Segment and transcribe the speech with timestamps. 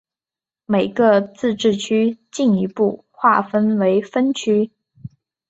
[0.65, 4.71] 每个自治区进一步划分为分区。